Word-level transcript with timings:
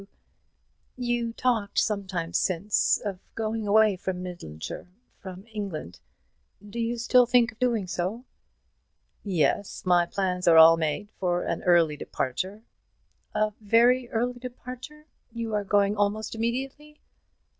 You 0.97 1.31
talked 1.31 1.77
some 1.77 2.07
time 2.07 2.33
since 2.33 2.99
of 3.05 3.19
going 3.35 3.67
away 3.67 3.97
from 3.97 4.23
Midlandshire 4.23 4.87
from 5.19 5.45
England; 5.53 5.99
do 6.67 6.79
you 6.79 6.97
still 6.97 7.27
think 7.27 7.51
of 7.51 7.59
doing 7.59 7.85
so?" 7.85 8.25
"Yes, 9.23 9.85
my 9.85 10.07
plans 10.07 10.47
are 10.47 10.57
all 10.57 10.75
made 10.75 11.11
for 11.19 11.43
an 11.43 11.61
early 11.61 11.97
departure." 11.97 12.63
"A 13.35 13.53
very 13.61 14.09
early 14.09 14.39
departure? 14.39 15.05
You 15.33 15.53
are 15.53 15.63
going 15.63 15.95
almost 15.95 16.33
immediately?" 16.33 16.99